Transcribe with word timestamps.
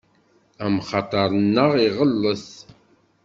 Amxaṭer-nneɣ 0.65 1.71
iɣellet. 1.85 2.47